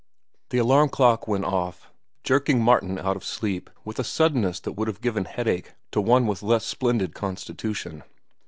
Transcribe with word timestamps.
The 0.49 0.57
alarm 0.57 0.89
clock 0.89 1.27
went 1.27 1.45
off, 1.45 1.91
jerking 2.23 2.59
Martin 2.59 2.97
out 2.97 3.15
of 3.15 3.23
sleep 3.23 3.69
with 3.85 3.99
a 3.99 4.03
suddenness 4.03 4.59
that 4.61 4.71
would 4.71 4.87
have 4.87 4.99
given 4.99 5.25
headache 5.25 5.73
to 5.91 6.01
one 6.01 6.25
with 6.25 6.41
less 6.41 6.65
splendid 6.65 7.13
constitution. 7.13 8.01